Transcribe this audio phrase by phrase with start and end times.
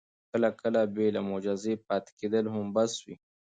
[0.31, 3.15] کله کله بې له معجزې پاتې کېدل هم بس وي.